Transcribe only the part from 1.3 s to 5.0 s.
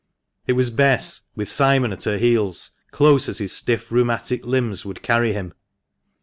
with Simon at her heels, close as his stiff rheumatic limbs